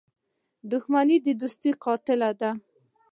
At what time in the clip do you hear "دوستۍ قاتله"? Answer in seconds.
1.41-2.29